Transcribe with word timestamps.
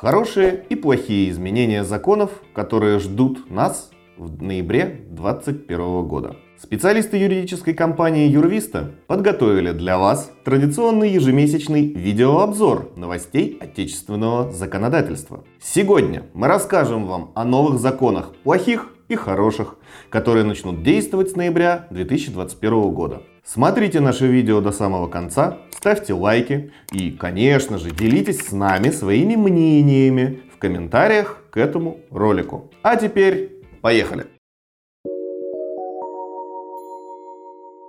Хорошие 0.00 0.64
и 0.68 0.76
плохие 0.76 1.28
изменения 1.28 1.82
законов, 1.82 2.30
которые 2.54 3.00
ждут 3.00 3.50
нас 3.50 3.90
в 4.16 4.40
ноябре 4.40 5.04
2021 5.10 6.06
года. 6.06 6.36
Специалисты 6.56 7.16
юридической 7.16 7.74
компании 7.74 8.28
Юрвиста 8.28 8.92
подготовили 9.08 9.72
для 9.72 9.98
вас 9.98 10.30
традиционный 10.44 11.10
ежемесячный 11.10 11.94
видеообзор 11.94 12.92
новостей 12.94 13.58
отечественного 13.60 14.52
законодательства. 14.52 15.42
Сегодня 15.60 16.26
мы 16.32 16.46
расскажем 16.46 17.06
вам 17.06 17.32
о 17.34 17.44
новых 17.44 17.80
законах 17.80 18.36
плохих 18.44 18.92
и 19.08 19.16
хороших, 19.16 19.78
которые 20.10 20.44
начнут 20.44 20.84
действовать 20.84 21.30
с 21.32 21.34
ноября 21.34 21.88
2021 21.90 22.92
года. 22.92 23.22
Смотрите 23.44 24.00
наше 24.00 24.26
видео 24.26 24.60
до 24.60 24.72
самого 24.72 25.08
конца, 25.08 25.58
ставьте 25.70 26.12
лайки 26.12 26.72
и, 26.92 27.10
конечно 27.10 27.78
же, 27.78 27.90
делитесь 27.90 28.40
с 28.40 28.52
нами 28.52 28.90
своими 28.90 29.36
мнениями 29.36 30.40
в 30.54 30.58
комментариях 30.58 31.42
к 31.50 31.56
этому 31.56 32.00
ролику. 32.10 32.70
А 32.82 32.96
теперь 32.96 33.52
поехали! 33.80 34.26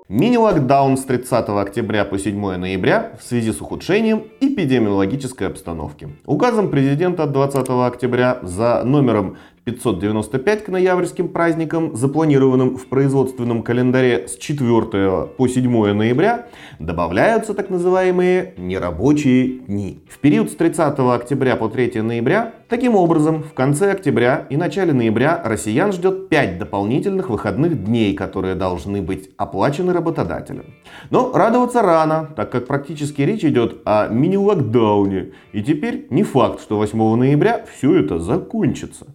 Мини-локдаун 0.10 0.98
с 0.98 1.04
30 1.04 1.50
октября 1.50 2.04
по 2.04 2.18
7 2.18 2.56
ноября 2.56 3.12
в 3.20 3.24
связи 3.24 3.52
с 3.52 3.62
ухудшением 3.62 4.24
эпидемиологической 4.40 5.46
обстановки. 5.46 6.10
Указом 6.26 6.72
президента 6.72 7.26
от 7.26 7.32
20 7.32 7.70
октября 7.70 8.40
за 8.42 8.82
номером 8.84 9.38
595 9.66 10.64
к 10.64 10.70
ноябрьским 10.70 11.30
праздникам, 11.30 11.96
запланированным 11.96 12.78
в 12.78 12.88
производственном 12.88 13.64
календаре 13.64 14.28
с 14.28 14.38
4 14.38 15.28
по 15.38 15.48
7 15.48 15.94
ноября, 15.94 16.48
добавляются 16.80 17.54
так 17.54 17.70
называемые 17.70 18.54
нерабочие 18.58 19.60
дни. 19.60 20.00
В 20.10 20.20
период 20.20 20.52
с 20.52 20.56
30 20.56 21.00
октября 21.00 21.56
по 21.56 21.70
3 21.70 22.02
ноября, 22.02 22.54
таким 22.68 22.96
образом, 22.96 23.44
в 23.44 23.54
конце 23.54 23.92
октября 23.92 24.48
и 24.50 24.58
начале 24.58 24.94
ноября 24.94 25.42
россиян 25.44 25.92
ждет 25.92 26.30
5 26.30 26.60
дополнительных 26.60 27.30
выходных 27.30 27.84
дней, 27.84 28.14
которые 28.14 28.56
должны 28.56 29.02
быть 29.02 29.30
оплачены 29.38 29.94
работодателем. 29.94 30.66
Но 31.10 31.32
радоваться 31.34 31.82
рано, 31.82 32.30
так 32.36 32.52
как 32.52 32.68
практически 32.68 33.22
речь 33.22 33.44
идет 33.44 33.82
о 33.86 34.08
мини-локдауне, 34.08 35.32
и 35.52 35.64
теперь 35.64 36.08
не 36.10 36.24
факт, 36.24 36.62
что 36.62 36.78
8 36.78 37.16
ноября 37.16 37.66
все 37.72 37.96
это 38.00 38.20
закончится. 38.20 39.08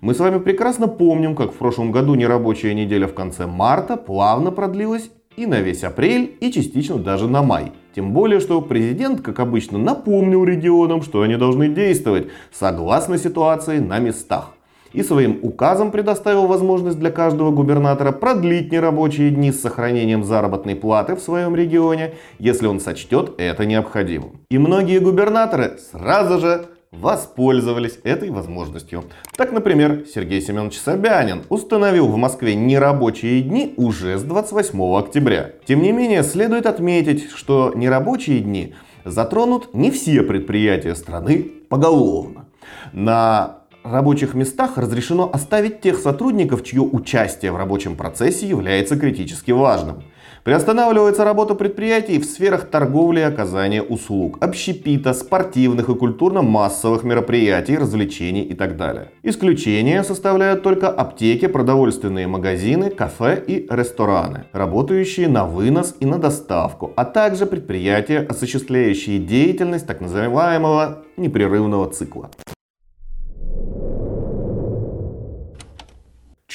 Мы 0.00 0.14
с 0.14 0.18
вами 0.18 0.38
прекрасно 0.38 0.88
помним, 0.88 1.34
как 1.34 1.52
в 1.52 1.56
прошлом 1.56 1.90
году 1.90 2.14
нерабочая 2.14 2.74
неделя 2.74 3.06
в 3.06 3.14
конце 3.14 3.46
марта 3.46 3.96
плавно 3.96 4.50
продлилась 4.50 5.10
и 5.36 5.46
на 5.46 5.60
весь 5.60 5.84
апрель, 5.84 6.36
и 6.40 6.50
частично 6.50 6.96
даже 6.96 7.28
на 7.28 7.42
май. 7.42 7.72
Тем 7.94 8.12
более, 8.12 8.40
что 8.40 8.60
президент, 8.60 9.20
как 9.20 9.40
обычно, 9.40 9.78
напомнил 9.78 10.44
регионам, 10.44 11.02
что 11.02 11.22
они 11.22 11.36
должны 11.36 11.68
действовать 11.68 12.28
согласно 12.52 13.18
ситуации 13.18 13.78
на 13.78 13.98
местах. 13.98 14.52
И 14.92 15.02
своим 15.02 15.40
указом 15.42 15.90
предоставил 15.90 16.46
возможность 16.46 16.98
для 16.98 17.10
каждого 17.10 17.50
губернатора 17.50 18.12
продлить 18.12 18.72
нерабочие 18.72 19.30
дни 19.30 19.52
с 19.52 19.60
сохранением 19.60 20.24
заработной 20.24 20.74
платы 20.74 21.16
в 21.16 21.20
своем 21.20 21.54
регионе, 21.54 22.14
если 22.38 22.66
он 22.66 22.80
сочтет 22.80 23.34
это 23.36 23.66
необходимым. 23.66 24.40
И 24.50 24.56
многие 24.56 24.98
губернаторы 25.00 25.78
сразу 25.90 26.38
же 26.38 26.66
воспользовались 26.92 27.98
этой 28.04 28.30
возможностью. 28.30 29.04
Так, 29.36 29.52
например, 29.52 30.04
Сергей 30.12 30.40
Семенович 30.40 30.78
Собянин 30.78 31.42
установил 31.48 32.08
в 32.08 32.16
Москве 32.16 32.54
нерабочие 32.54 33.42
дни 33.42 33.74
уже 33.76 34.18
с 34.18 34.22
28 34.22 34.96
октября. 34.96 35.52
Тем 35.66 35.82
не 35.82 35.92
менее, 35.92 36.22
следует 36.22 36.66
отметить, 36.66 37.30
что 37.30 37.72
нерабочие 37.74 38.40
дни 38.40 38.74
затронут 39.04 39.74
не 39.74 39.90
все 39.90 40.22
предприятия 40.22 40.94
страны 40.94 41.50
поголовно. 41.68 42.46
На 42.92 43.58
рабочих 43.82 44.34
местах 44.34 44.78
разрешено 44.78 45.30
оставить 45.32 45.80
тех 45.80 45.98
сотрудников, 45.98 46.64
чье 46.64 46.82
участие 46.82 47.52
в 47.52 47.56
рабочем 47.56 47.96
процессе 47.96 48.46
является 48.46 48.98
критически 48.98 49.52
важным. 49.52 50.02
Приостанавливается 50.46 51.24
работа 51.24 51.56
предприятий 51.56 52.20
в 52.20 52.24
сферах 52.24 52.66
торговли 52.70 53.18
и 53.18 53.24
оказания 53.24 53.82
услуг, 53.82 54.38
общепита, 54.40 55.12
спортивных 55.12 55.88
и 55.88 55.94
культурно-массовых 55.96 57.02
мероприятий, 57.02 57.76
развлечений 57.76 58.42
и 58.42 58.54
так 58.54 58.76
далее. 58.76 59.10
Исключение 59.24 60.04
составляют 60.04 60.62
только 60.62 60.88
аптеки, 60.88 61.48
продовольственные 61.48 62.28
магазины, 62.28 62.90
кафе 62.90 63.42
и 63.44 63.66
рестораны, 63.68 64.44
работающие 64.52 65.26
на 65.26 65.46
вынос 65.46 65.96
и 65.98 66.06
на 66.06 66.18
доставку, 66.18 66.92
а 66.94 67.04
также 67.04 67.46
предприятия, 67.46 68.20
осуществляющие 68.20 69.18
деятельность 69.18 69.88
так 69.88 70.00
называемого 70.00 71.02
непрерывного 71.16 71.90
цикла. 71.90 72.30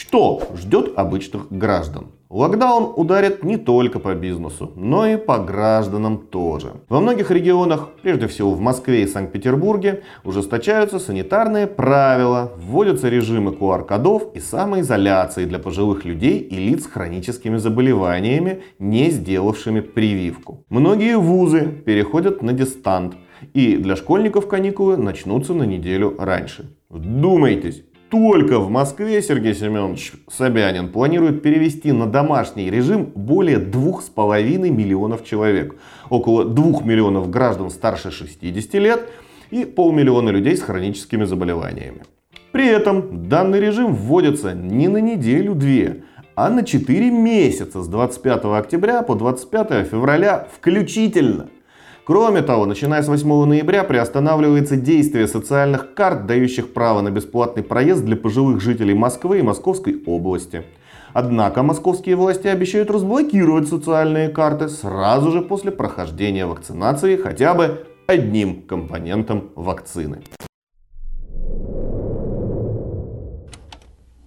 Что 0.01 0.41
ждет 0.55 0.93
обычных 0.95 1.51
граждан? 1.51 2.07
Локдаун 2.27 2.91
ударит 2.95 3.43
не 3.43 3.57
только 3.57 3.99
по 3.99 4.15
бизнесу, 4.15 4.71
но 4.75 5.05
и 5.05 5.15
по 5.15 5.37
гражданам 5.37 6.17
тоже. 6.17 6.71
Во 6.89 6.99
многих 6.99 7.29
регионах, 7.29 7.89
прежде 8.01 8.25
всего 8.25 8.49
в 8.49 8.59
Москве 8.59 9.03
и 9.03 9.07
Санкт-Петербурге, 9.07 10.01
ужесточаются 10.23 10.97
санитарные 10.97 11.67
правила, 11.67 12.51
вводятся 12.57 13.09
режимы 13.09 13.51
QR-кодов 13.51 14.33
и 14.33 14.39
самоизоляции 14.39 15.45
для 15.45 15.59
пожилых 15.59 16.03
людей 16.03 16.39
и 16.39 16.55
лиц 16.55 16.85
с 16.85 16.87
хроническими 16.87 17.57
заболеваниями, 17.57 18.63
не 18.79 19.11
сделавшими 19.11 19.81
прививку. 19.81 20.65
Многие 20.69 21.19
вузы 21.19 21.61
переходят 21.85 22.41
на 22.41 22.53
дистант, 22.53 23.13
и 23.53 23.77
для 23.77 23.95
школьников 23.95 24.47
каникулы 24.47 24.97
начнутся 24.97 25.53
на 25.53 25.63
неделю 25.63 26.15
раньше. 26.17 26.75
Вдумайтесь, 26.89 27.83
только 28.11 28.59
в 28.59 28.69
Москве 28.69 29.21
Сергей 29.21 29.55
Семенович 29.55 30.11
Собянин 30.29 30.89
планирует 30.89 31.41
перевести 31.41 31.93
на 31.93 32.07
домашний 32.07 32.69
режим 32.69 33.05
более 33.05 33.57
2,5 33.57 34.69
миллионов 34.69 35.23
человек. 35.23 35.75
Около 36.09 36.43
2 36.43 36.81
миллионов 36.81 37.29
граждан 37.29 37.69
старше 37.69 38.11
60 38.11 38.73
лет 38.73 39.09
и 39.49 39.63
полмиллиона 39.63 40.29
людей 40.29 40.57
с 40.57 40.61
хроническими 40.61 41.23
заболеваниями. 41.23 42.03
При 42.51 42.67
этом 42.67 43.29
данный 43.29 43.61
режим 43.61 43.95
вводится 43.95 44.53
не 44.53 44.89
на 44.89 44.97
неделю-две, 44.97 46.03
а 46.35 46.49
на 46.49 46.65
4 46.65 47.09
месяца 47.11 47.81
с 47.81 47.87
25 47.87 48.43
октября 48.43 49.03
по 49.03 49.15
25 49.15 49.87
февраля 49.87 50.49
включительно– 50.53 51.47
Кроме 52.03 52.41
того, 52.41 52.65
начиная 52.65 53.03
с 53.03 53.07
8 53.07 53.45
ноября 53.45 53.83
приостанавливается 53.83 54.75
действие 54.75 55.27
социальных 55.27 55.93
карт, 55.93 56.25
дающих 56.25 56.73
право 56.73 57.01
на 57.01 57.11
бесплатный 57.11 57.61
проезд 57.61 58.03
для 58.03 58.15
пожилых 58.15 58.59
жителей 58.59 58.95
Москвы 58.95 59.39
и 59.39 59.43
Московской 59.43 60.01
области. 60.07 60.63
Однако 61.13 61.61
московские 61.61 62.15
власти 62.15 62.47
обещают 62.47 62.89
разблокировать 62.89 63.67
социальные 63.67 64.29
карты 64.29 64.67
сразу 64.67 65.31
же 65.31 65.41
после 65.41 65.71
прохождения 65.71 66.47
вакцинации 66.47 67.17
хотя 67.17 67.53
бы 67.53 67.85
одним 68.07 68.63
компонентом 68.63 69.51
вакцины. 69.55 70.21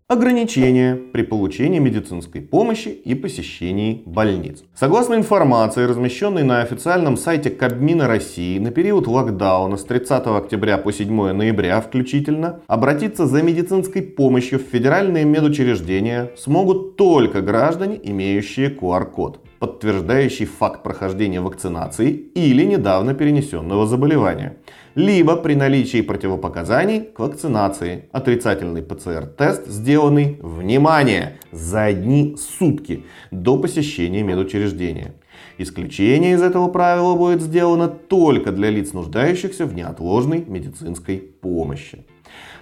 Ограничения 0.07 0.97
при 0.97 1.23
получении 1.23 1.79
медицинской 1.79 2.43
помощи 2.43 2.89
и 2.89 3.15
посещении 3.15 4.03
больниц. 4.05 4.63
Согласно 4.75 5.15
информации, 5.15 5.87
размещенной 5.87 6.43
на 6.43 6.61
официальном 6.61 7.17
сайте 7.17 7.49
Кабмина 7.49 8.07
России 8.07 8.59
на 8.59 8.71
период 8.71 9.07
локдауна 9.07 9.79
с 9.79 9.85
30 9.85 10.27
октября 10.27 10.77
по 10.77 10.93
7 10.93 11.33
ноября 11.33 11.81
включительно, 11.81 12.61
обратиться 12.67 13.27
за 13.27 13.43
медицинской 13.43 14.03
помощью 14.03 14.59
в 14.59 14.63
федеральные 14.65 15.25
медучреждения 15.25 16.33
смогут 16.37 16.97
только 16.97 17.41
граждане, 17.41 17.99
имеющие 18.03 18.69
QR-код 18.69 19.41
подтверждающий 19.65 20.45
факт 20.45 20.83
прохождения 20.83 21.41
вакцинации 21.41 22.11
или 22.11 22.65
недавно 22.65 23.15
перенесенного 23.15 23.87
заболевания, 23.87 24.59
либо 24.95 25.37
при 25.37 25.55
наличии 25.55 26.03
противопоказаний 26.03 27.01
к 27.01 27.19
вакцинации 27.19 28.09
отрицательный 28.13 28.83
ПЦР-тест, 28.83 29.67
сделанный, 29.67 30.39
внимание, 30.41 31.39
за 31.53 31.85
одни 31.85 32.37
сутки 32.39 33.05
до 33.31 33.59
посещения 33.59 34.23
медучреждения. 34.23 35.15
Исключение 35.59 36.35
из 36.35 36.43
этого 36.43 36.69
правила 36.69 37.15
будет 37.15 37.41
сделано 37.41 37.89
только 37.89 38.53
для 38.53 38.71
лиц, 38.71 38.93
нуждающихся 38.93 39.67
в 39.67 39.75
неотложной 39.75 40.45
медицинской 40.47 41.19
помощи. 41.19 42.05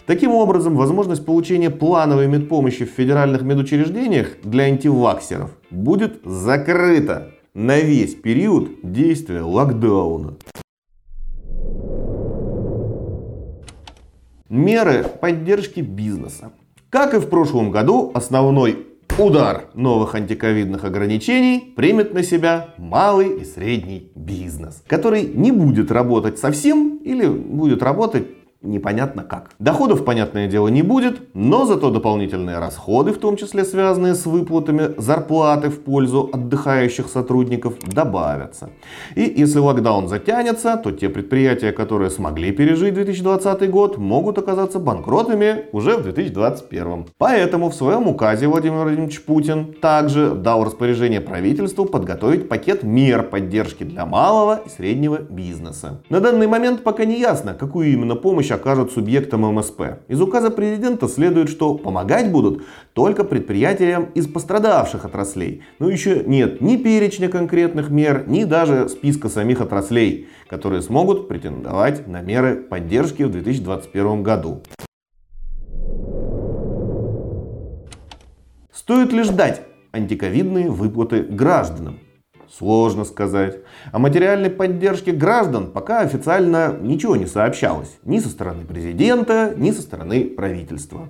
Таким 0.07 0.33
образом, 0.33 0.77
возможность 0.77 1.25
получения 1.25 1.71
плановой 1.71 2.27
медпомощи 2.27 2.85
в 2.85 2.91
федеральных 2.91 3.43
медучреждениях 3.43 4.37
для 4.43 4.65
антиваксеров 4.65 5.51
будет 5.71 6.21
закрыта 6.25 7.33
на 7.55 7.79
весь 7.81 8.15
период 8.15 8.71
действия 8.83 9.43
локдауна. 9.43 10.35
Меры 14.53 15.05
поддержки 15.05 15.81
бизнеса. 15.81 16.53
Как 16.91 17.15
и 17.15 17.19
в 17.19 17.31
прошлом 17.31 17.71
году, 17.71 18.13
основной 18.15 18.87
удар 19.19 19.71
новых 19.73 20.15
антиковидных 20.15 20.85
ограничений 20.85 21.73
примет 21.75 22.13
на 22.13 22.23
себя 22.23 22.75
малый 22.77 23.41
и 23.41 23.47
средний 23.47 24.13
бизнес, 24.15 24.85
который 24.87 25.23
не 25.23 25.53
будет 25.53 25.91
работать 25.91 26.39
совсем 26.39 26.99
или 26.99 27.27
будет 27.27 27.83
работать 27.83 28.27
непонятно 28.63 29.23
как. 29.23 29.51
Доходов, 29.59 30.05
понятное 30.05 30.47
дело, 30.47 30.69
не 30.69 30.83
будет, 30.83 31.21
но 31.35 31.67
зато 31.67 31.91
дополнительные 31.91 32.59
расходы, 32.59 33.13
в 33.13 33.19
том 33.19 33.37
числе 33.37 33.65
связанные 33.65 34.15
с 34.15 34.27
выплатами 34.27 34.95
зарплаты 34.97 35.69
в 35.69 35.81
пользу 35.81 36.31
отдыхающих 36.33 37.09
сотрудников, 37.09 37.75
добавятся. 37.81 38.71
И 39.17 39.23
если 39.37 39.59
локдаун 39.59 40.09
затянется, 40.09 40.77
то 40.77 40.93
те 40.93 41.09
предприятия, 41.09 41.73
которые 41.73 42.11
смогли 42.11 42.53
пережить 42.53 42.95
2020 42.95 43.71
год, 43.71 43.99
могут 43.99 44.39
оказаться 44.39 44.79
банкротами 44.79 45.67
уже 45.73 45.97
в 45.97 46.03
2021. 46.03 47.07
Поэтому 47.19 47.71
в 47.71 47.75
своем 47.75 48.07
указе 48.09 48.47
Владимир 48.47 48.83
Владимирович 48.83 49.23
Путин 49.23 49.75
также 49.81 50.31
дал 50.31 50.65
распоряжение 50.65 51.21
правительству 51.21 51.85
подготовить 51.85 52.49
пакет 52.49 52.83
мер 52.83 53.23
поддержки 53.23 53.85
для 53.85 54.07
малого 54.07 54.61
и 54.65 54.69
среднего 54.69 55.19
бизнеса. 55.19 56.01
На 56.09 56.21
данный 56.21 56.47
момент 56.47 56.83
пока 56.83 57.05
не 57.05 57.19
ясно, 57.19 57.55
какую 57.55 57.93
именно 57.93 58.15
помощь 58.15 58.52
окажут 58.53 58.93
субъектам 58.93 59.43
МСП. 59.53 60.03
Из 60.09 60.21
указа 60.21 60.51
президента 60.51 61.09
следует, 61.09 61.49
что 61.49 61.75
помогать 61.75 62.31
будут 62.31 62.65
только 62.93 63.25
предприятиям 63.25 64.05
из 64.15 64.27
пострадавших 64.27 65.05
отраслей. 65.05 65.63
Но 65.79 65.89
еще 65.89 66.23
нет 66.25 66.61
ни 66.61 66.77
перечня 66.77 67.29
конкретных 67.29 67.91
мер, 67.91 68.25
ни 68.29 68.45
даже 68.45 68.89
списка 68.89 69.29
самих 69.29 69.61
отраслей, 69.61 70.29
которые 70.49 70.83
смогут 70.83 71.29
претендовать 71.29 72.07
на 72.07 72.21
меры 72.21 72.57
поддержки 72.57 73.23
в 73.23 73.31
2021 73.33 74.23
году. 74.23 74.63
Стоит 78.73 79.13
ли 79.13 79.23
ждать 79.23 79.63
антиковидные 79.93 80.71
выплаты 80.71 81.23
гражданам? 81.23 81.99
Сложно 82.59 83.05
сказать. 83.05 83.61
О 83.93 83.99
материальной 83.99 84.51
поддержке 84.51 85.13
граждан 85.13 85.71
пока 85.71 86.01
официально 86.01 86.77
ничего 86.79 87.17
не 87.17 87.25
сообщалось. 87.25 87.99
Ни 88.05 88.19
со 88.19 88.29
стороны 88.29 88.67
президента, 88.67 89.55
ни 89.57 89.71
со 89.71 89.81
стороны 89.81 90.27
правительства. 90.27 91.09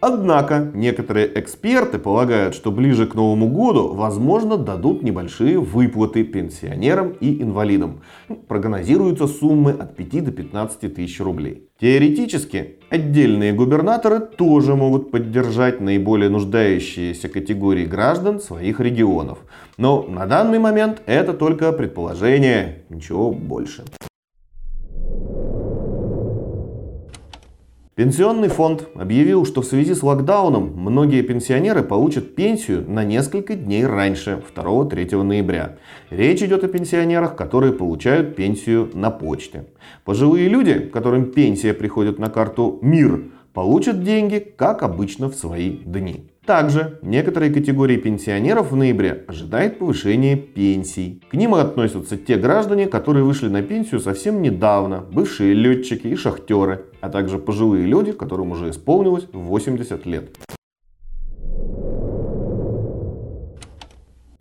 Однако 0.00 0.70
некоторые 0.72 1.40
эксперты 1.40 1.98
полагают, 1.98 2.54
что 2.54 2.70
ближе 2.70 3.06
к 3.06 3.14
Новому 3.14 3.48
году, 3.48 3.92
возможно, 3.94 4.56
дадут 4.56 5.02
небольшие 5.02 5.58
выплаты 5.58 6.22
пенсионерам 6.22 7.10
и 7.20 7.42
инвалидам. 7.42 8.02
Прогнозируются 8.46 9.26
суммы 9.26 9.72
от 9.72 9.96
5 9.96 10.26
до 10.26 10.30
15 10.30 10.94
тысяч 10.94 11.20
рублей. 11.20 11.70
Теоретически, 11.80 12.76
отдельные 12.88 13.52
губернаторы 13.52 14.20
тоже 14.20 14.76
могут 14.76 15.10
поддержать 15.10 15.80
наиболее 15.80 16.30
нуждающиеся 16.30 17.28
категории 17.28 17.84
граждан 17.84 18.38
своих 18.40 18.78
регионов. 18.78 19.38
Но 19.76 20.02
на 20.02 20.26
данный 20.26 20.60
момент 20.60 21.02
это 21.06 21.34
только 21.34 21.72
предположение, 21.72 22.84
ничего 22.88 23.32
больше. 23.32 23.84
Пенсионный 27.94 28.48
фонд 28.48 28.88
объявил, 28.96 29.46
что 29.46 29.62
в 29.62 29.66
связи 29.66 29.94
с 29.94 30.02
локдауном 30.02 30.72
многие 30.74 31.22
пенсионеры 31.22 31.84
получат 31.84 32.34
пенсию 32.34 32.84
на 32.90 33.04
несколько 33.04 33.54
дней 33.54 33.86
раньше, 33.86 34.42
2-3 34.52 35.22
ноября. 35.22 35.76
Речь 36.10 36.42
идет 36.42 36.64
о 36.64 36.68
пенсионерах, 36.68 37.36
которые 37.36 37.72
получают 37.72 38.34
пенсию 38.34 38.90
на 38.94 39.12
почте. 39.12 39.66
Пожилые 40.04 40.48
люди, 40.48 40.80
которым 40.80 41.26
пенсия 41.30 41.72
приходит 41.72 42.18
на 42.18 42.30
карту 42.30 42.80
МИР, 42.82 43.26
получат 43.52 44.02
деньги, 44.02 44.40
как 44.40 44.82
обычно, 44.82 45.28
в 45.28 45.36
свои 45.36 45.70
дни. 45.70 46.33
Также 46.46 46.98
некоторые 47.00 47.50
категории 47.50 47.96
пенсионеров 47.96 48.70
в 48.70 48.76
ноябре 48.76 49.24
ожидают 49.26 49.78
повышения 49.78 50.36
пенсий. 50.36 51.22
К 51.30 51.34
ним 51.34 51.54
относятся 51.54 52.18
те 52.18 52.36
граждане, 52.36 52.86
которые 52.86 53.24
вышли 53.24 53.48
на 53.48 53.62
пенсию 53.62 54.00
совсем 54.00 54.42
недавно, 54.42 55.00
бывшие 55.00 55.54
летчики 55.54 56.08
и 56.08 56.16
шахтеры, 56.16 56.84
а 57.00 57.08
также 57.08 57.38
пожилые 57.38 57.86
люди, 57.86 58.12
которым 58.12 58.52
уже 58.52 58.68
исполнилось 58.68 59.26
80 59.32 60.04
лет. 60.04 60.36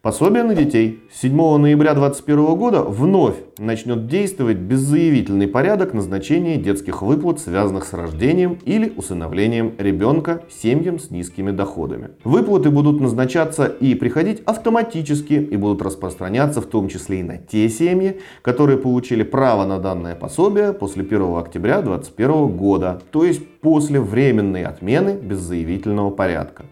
Пособие 0.03 0.43
на 0.43 0.53
детей 0.53 1.01
с 1.13 1.21
7 1.21 1.33
ноября 1.33 1.93
2021 1.93 2.55
года 2.57 2.83
вновь 2.83 3.35
начнет 3.57 4.05
действовать 4.07 4.57
беззаявительный 4.57 5.47
порядок 5.47 5.93
назначения 5.93 6.57
детских 6.57 7.01
выплат, 7.01 7.39
связанных 7.39 7.85
с 7.85 7.93
рождением 7.93 8.59
или 8.65 8.91
усыновлением 8.97 9.75
ребенка 9.77 10.43
семьям 10.51 10.99
с 10.99 11.09
низкими 11.09 11.51
доходами. 11.51 12.09
Выплаты 12.25 12.69
будут 12.69 12.99
назначаться 12.99 13.65
и 13.65 13.95
приходить 13.95 14.41
автоматически 14.41 15.35
и 15.35 15.55
будут 15.55 15.81
распространяться 15.81 16.59
в 16.59 16.65
том 16.65 16.89
числе 16.89 17.21
и 17.21 17.23
на 17.23 17.37
те 17.37 17.69
семьи, 17.69 18.19
которые 18.41 18.79
получили 18.79 19.23
право 19.23 19.65
на 19.65 19.79
данное 19.79 20.15
пособие 20.15 20.73
после 20.73 21.03
1 21.05 21.37
октября 21.37 21.81
2021 21.81 22.57
года, 22.57 23.01
то 23.09 23.23
есть 23.23 23.47
после 23.61 24.01
временной 24.01 24.65
отмены 24.65 25.13
беззаявительного 25.13 26.09
порядка. 26.09 26.65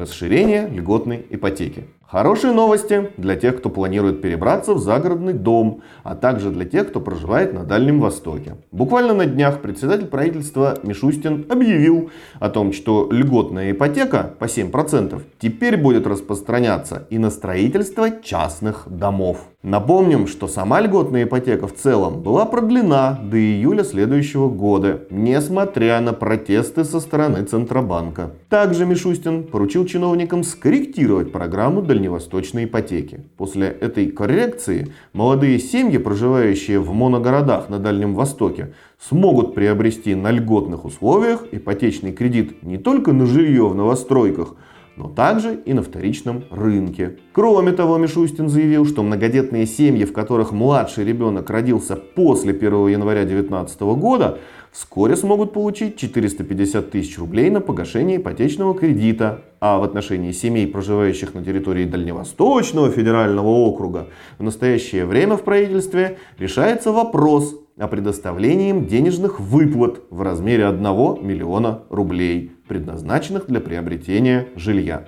Расширение 0.00 0.66
льготной 0.66 1.26
ипотеки. 1.28 1.84
Хорошие 2.06 2.54
новости 2.54 3.10
для 3.18 3.36
тех, 3.36 3.58
кто 3.58 3.68
планирует 3.68 4.22
перебраться 4.22 4.72
в 4.72 4.78
загородный 4.78 5.34
дом, 5.34 5.82
а 6.04 6.14
также 6.16 6.50
для 6.50 6.64
тех, 6.64 6.88
кто 6.88 7.02
проживает 7.02 7.52
на 7.52 7.64
Дальнем 7.64 8.00
Востоке. 8.00 8.56
Буквально 8.72 9.12
на 9.12 9.26
днях 9.26 9.60
председатель 9.60 10.06
правительства 10.06 10.78
Мишустин 10.82 11.44
объявил 11.50 12.10
о 12.38 12.48
том, 12.48 12.72
что 12.72 13.08
льготная 13.12 13.72
ипотека 13.72 14.34
по 14.38 14.46
7% 14.46 15.20
теперь 15.38 15.76
будет 15.76 16.06
распространяться 16.06 17.06
и 17.10 17.18
на 17.18 17.28
строительство 17.28 18.10
частных 18.22 18.84
домов. 18.88 19.50
Напомним, 19.62 20.26
что 20.26 20.48
сама 20.48 20.80
льготная 20.80 21.24
ипотека 21.24 21.66
в 21.66 21.74
целом 21.74 22.22
была 22.22 22.46
продлена 22.46 23.20
до 23.22 23.36
июля 23.36 23.84
следующего 23.84 24.48
года, 24.48 25.02
несмотря 25.10 26.00
на 26.00 26.14
протесты 26.14 26.82
со 26.82 26.98
стороны 26.98 27.44
Центробанка. 27.44 28.30
Также 28.48 28.86
Мишустин 28.86 29.42
поручил 29.44 29.84
чиновникам 29.84 30.44
скорректировать 30.44 31.30
программу 31.30 31.82
дальневосточной 31.82 32.64
ипотеки. 32.64 33.20
После 33.36 33.66
этой 33.66 34.06
коррекции 34.06 34.94
молодые 35.12 35.58
семьи, 35.58 35.98
проживающие 35.98 36.80
в 36.80 36.94
моногородах 36.94 37.68
на 37.68 37.78
Дальнем 37.78 38.14
Востоке, 38.14 38.72
смогут 38.98 39.54
приобрести 39.54 40.14
на 40.14 40.30
льготных 40.30 40.86
условиях 40.86 41.44
ипотечный 41.52 42.12
кредит 42.12 42.62
не 42.62 42.78
только 42.78 43.12
на 43.12 43.26
жилье 43.26 43.68
в 43.68 43.74
новостройках, 43.74 44.54
но 45.00 45.08
также 45.08 45.54
и 45.54 45.72
на 45.72 45.82
вторичном 45.82 46.44
рынке. 46.50 47.16
Кроме 47.32 47.72
того, 47.72 47.96
Мишустин 47.96 48.50
заявил, 48.50 48.84
что 48.84 49.02
многодетные 49.02 49.66
семьи, 49.66 50.04
в 50.04 50.12
которых 50.12 50.52
младший 50.52 51.06
ребенок 51.06 51.48
родился 51.48 51.96
после 51.96 52.52
1 52.52 52.88
января 52.88 53.22
2019 53.24 53.80
года, 53.80 54.38
вскоре 54.70 55.16
смогут 55.16 55.54
получить 55.54 55.96
450 55.96 56.90
тысяч 56.90 57.18
рублей 57.18 57.48
на 57.48 57.62
погашение 57.62 58.18
ипотечного 58.18 58.74
кредита. 58.74 59.42
А 59.58 59.78
в 59.78 59.84
отношении 59.84 60.32
семей, 60.32 60.66
проживающих 60.66 61.34
на 61.34 61.42
территории 61.42 61.84
Дальневосточного 61.86 62.90
федерального 62.90 63.48
округа, 63.48 64.08
в 64.38 64.42
настоящее 64.42 65.06
время 65.06 65.36
в 65.36 65.42
правительстве 65.42 66.18
решается 66.38 66.92
вопрос 66.92 67.56
о 67.80 67.88
предоставлении 67.88 68.70
им 68.70 68.86
денежных 68.86 69.40
выплат 69.40 70.02
в 70.10 70.22
размере 70.22 70.66
1 70.66 70.82
миллиона 71.26 71.82
рублей 71.88 72.52
предназначенных 72.68 73.46
для 73.46 73.60
приобретения 73.60 74.48
жилья. 74.54 75.04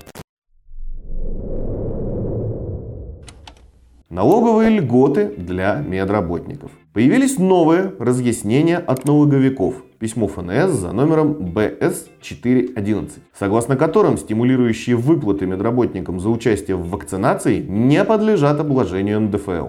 Налоговые 4.09 4.69
льготы 4.79 5.33
для 5.39 5.77
медработников. 5.77 6.71
Появились 6.93 7.39
новые 7.39 7.95
разъяснения 7.99 8.77
от 8.77 9.07
налоговиков. 9.07 9.77
Письмо 9.99 10.27
ФНС 10.27 10.71
за 10.73 10.93
номером 10.93 11.55
БС-411, 11.55 13.11
согласно 13.39 13.77
которым 13.77 14.19
стимулирующие 14.19 14.97
выплаты 14.97 15.47
медработникам 15.47 16.21
за 16.21 16.29
участие 16.29 16.77
в 16.77 16.91
вакцинации 16.91 17.63
не 17.63 18.05
подлежат 18.05 18.61
обложению 18.61 19.21
НДФЛ. 19.21 19.69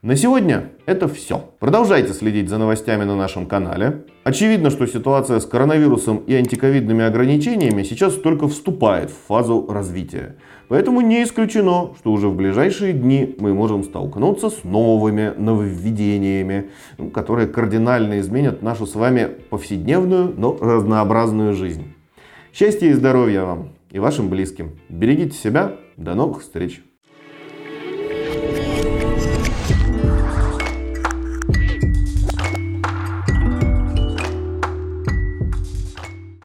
На 0.00 0.14
сегодня 0.14 0.70
это 0.86 1.08
все. 1.08 1.50
Продолжайте 1.58 2.12
следить 2.12 2.48
за 2.48 2.58
новостями 2.58 3.02
на 3.02 3.16
нашем 3.16 3.46
канале. 3.46 4.04
Очевидно, 4.22 4.70
что 4.70 4.86
ситуация 4.86 5.40
с 5.40 5.44
коронавирусом 5.44 6.18
и 6.18 6.34
антиковидными 6.34 7.02
ограничениями 7.02 7.82
сейчас 7.82 8.14
только 8.14 8.46
вступает 8.46 9.10
в 9.10 9.26
фазу 9.26 9.66
развития. 9.68 10.36
Поэтому 10.68 11.00
не 11.00 11.24
исключено, 11.24 11.94
что 11.98 12.12
уже 12.12 12.28
в 12.28 12.36
ближайшие 12.36 12.92
дни 12.92 13.34
мы 13.40 13.54
можем 13.54 13.82
столкнуться 13.82 14.50
с 14.50 14.62
новыми 14.62 15.32
нововведениями, 15.36 16.70
которые 17.12 17.48
кардинально 17.48 18.20
изменят 18.20 18.62
нашу 18.62 18.86
с 18.86 18.94
вами 18.94 19.26
повседневную, 19.50 20.32
но 20.36 20.56
разнообразную 20.60 21.54
жизнь. 21.54 21.92
Счастья 22.52 22.86
и 22.86 22.92
здоровья 22.92 23.42
вам 23.42 23.70
и 23.90 23.98
вашим 23.98 24.28
близким. 24.28 24.78
Берегите 24.88 25.36
себя. 25.36 25.72
До 25.96 26.14
новых 26.14 26.42
встреч. 26.42 26.84